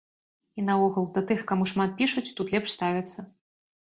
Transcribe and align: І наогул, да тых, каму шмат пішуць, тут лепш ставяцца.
І 0.59 0.63
наогул, 0.69 1.05
да 1.17 1.23
тых, 1.31 1.43
каму 1.51 1.67
шмат 1.73 1.93
пішуць, 2.01 2.25
тут 2.39 2.47
лепш 2.57 2.69
ставяцца. 2.79 3.19